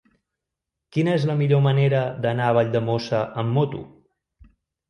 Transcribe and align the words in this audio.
Quina 0.95 1.13
és 1.17 1.27
la 1.31 1.35
millor 1.41 1.61
manera 1.67 1.99
d'anar 2.25 2.49
a 2.53 2.57
Valldemossa 2.61 3.23
amb 3.43 3.55
moto? 3.59 3.87